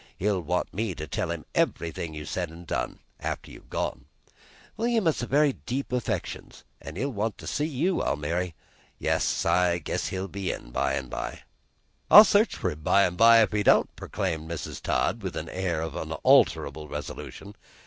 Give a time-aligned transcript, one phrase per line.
[0.17, 4.05] He'll want me to tell him everything you said and done, after you've gone.
[4.75, 6.63] William has very deep affections.
[6.83, 8.55] He'll want to see you, Almiry.
[8.97, 11.41] Yes, I guess he'll be in by an' by."
[12.09, 14.81] "I'll search for him by 'n' by, if he don't," proclaimed Mrs.
[14.81, 17.53] Todd, with an air of unalterable resolution.